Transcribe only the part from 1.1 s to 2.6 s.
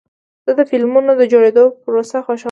د جوړېدو پروسه خوښوم.